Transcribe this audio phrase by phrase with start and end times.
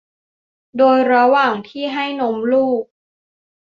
[0.77, 2.83] โดยระหว่างที่ให้นมลูก